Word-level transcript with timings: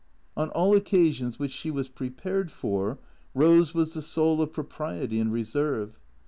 On 0.35 0.49
all 0.49 0.75
occasions 0.75 1.37
which 1.37 1.51
she 1.51 1.69
was 1.69 1.87
prepared 1.87 2.49
for, 2.49 2.97
Eose 3.37 3.75
was 3.75 3.93
the 3.93 4.01
soul 4.01 4.41
of 4.41 4.51
propriety 4.51 5.19
and 5.19 5.31
reserve. 5.31 5.99